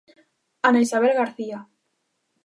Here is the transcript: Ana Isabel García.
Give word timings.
Ana 0.67 0.79
Isabel 0.85 1.13
García. 1.19 1.59